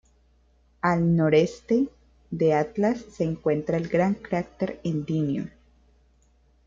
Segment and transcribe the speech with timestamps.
[0.81, 1.87] Al noreste
[2.31, 5.51] de Atlas se encuentra el gran cráter Endymion.